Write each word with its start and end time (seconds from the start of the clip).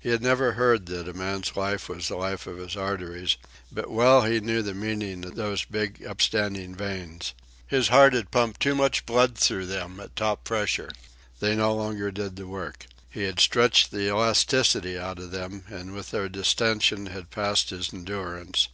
He 0.00 0.08
had 0.08 0.22
never 0.22 0.52
heard 0.52 0.86
that 0.86 1.10
a 1.10 1.12
man's 1.12 1.54
life 1.54 1.90
was 1.90 2.08
the 2.08 2.16
life 2.16 2.46
of 2.46 2.56
his 2.56 2.74
arteries, 2.74 3.36
but 3.70 3.90
well 3.90 4.22
he 4.22 4.40
knew 4.40 4.62
the 4.62 4.72
meaning 4.72 5.26
of 5.26 5.34
those 5.34 5.66
big 5.66 6.06
upstanding 6.06 6.74
veins. 6.74 7.34
His 7.66 7.88
heart 7.88 8.14
had 8.14 8.30
pumped 8.30 8.62
too 8.62 8.74
much 8.74 9.04
blood 9.04 9.36
through 9.36 9.66
them 9.66 10.00
at 10.00 10.16
top 10.16 10.42
pressure. 10.42 10.88
They 11.40 11.54
no 11.54 11.74
longer 11.74 12.10
did 12.10 12.36
the 12.36 12.46
work. 12.46 12.86
He 13.10 13.24
had 13.24 13.40
stretched 13.40 13.90
the 13.90 14.06
elasticity 14.08 14.96
out 14.98 15.18
of 15.18 15.32
them, 15.32 15.64
and 15.68 15.92
with 15.94 16.12
their 16.12 16.30
distension 16.30 17.04
had 17.04 17.30
passed 17.30 17.68
his 17.68 17.92
endurance. 17.92 18.68